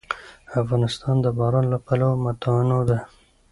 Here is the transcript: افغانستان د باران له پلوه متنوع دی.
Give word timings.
افغانستان 0.61 1.15
د 1.21 1.27
باران 1.37 1.65
له 1.73 1.77
پلوه 1.85 2.15
متنوع 2.23 2.81
دی. 2.89 2.99